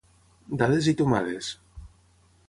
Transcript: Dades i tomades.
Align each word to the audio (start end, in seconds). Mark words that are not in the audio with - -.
Dades 0.61 0.87
i 0.91 0.95
tomades. 1.01 1.51